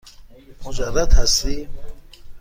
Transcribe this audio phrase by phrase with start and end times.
[0.63, 1.67] مجرد هستی؟